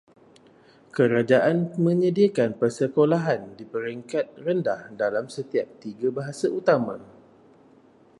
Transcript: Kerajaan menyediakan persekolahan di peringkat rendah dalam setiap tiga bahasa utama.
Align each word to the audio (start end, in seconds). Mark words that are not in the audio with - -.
Kerajaan 0.95 1.57
menyediakan 1.87 2.51
persekolahan 2.61 3.41
di 3.57 3.65
peringkat 3.73 4.25
rendah 4.45 4.81
dalam 5.01 5.25
setiap 5.35 5.67
tiga 5.83 6.07
bahasa 6.17 6.47
utama. 6.59 6.95